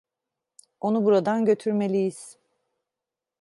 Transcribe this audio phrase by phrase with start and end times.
[0.79, 2.37] Onu buradan götürmeliyiz.